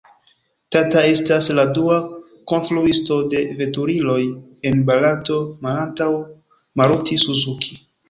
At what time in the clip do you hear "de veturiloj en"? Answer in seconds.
3.35-4.83